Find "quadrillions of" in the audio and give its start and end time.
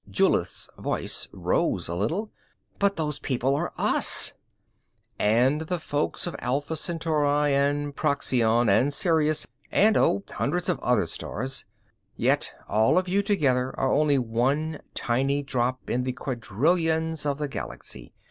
16.13-17.37